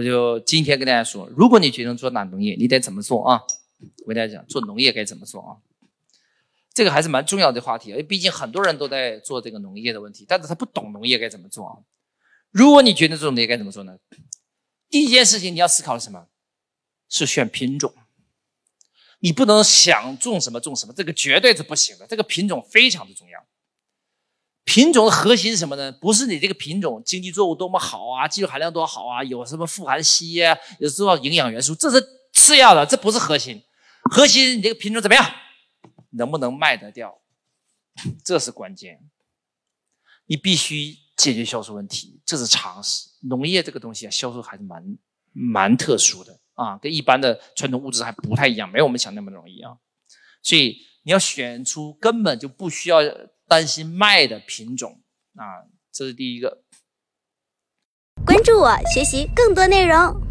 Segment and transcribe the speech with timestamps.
[0.00, 3.42] 我就今天跟大家说，如果你决定做哪农业，你得怎么做啊？
[3.98, 5.60] 我跟大家讲，做农业该怎么做啊？
[6.72, 11.76] 这个还是蛮重要的话题，因为毕竟很多人都在做这个农业的问题，但是他不懂农业该怎么做啊？
[12.50, 13.98] 如果你决定做农业该怎么做呢？
[14.88, 16.28] 第一件事情你要思考什么？
[17.10, 17.92] 是选品种。
[19.18, 22.06] 你不能想种什么种什么，这个绝对是不行的。
[22.06, 23.29] 这个品种非常的重要。
[24.70, 25.90] 品种的核心是什么呢？
[25.90, 32.00] 不是你这个品种经济作物多么好啊，技术含量多好啊，有什么富含硒啊，有多少营养元素，这是
[32.32, 33.60] 次要的，这不是核心。
[34.12, 35.28] 核心你这个品种怎么样？
[36.10, 37.20] 能不能卖得掉？
[38.24, 39.00] 这是关键。
[40.26, 43.08] 你必须解决销售问题，这是常识。
[43.22, 44.96] 农业这个东西啊，销售还是蛮
[45.32, 46.38] 蛮特殊的。
[46.54, 49.72] 啊，跟一般的传统物质还不太一样，没有我们想那么容易啊。
[50.44, 53.00] 所以你要选出根本就不需要
[53.50, 55.00] 担心卖的品种
[55.34, 56.62] 啊，这是第一个。
[58.24, 60.29] 关注我，学习更多内容。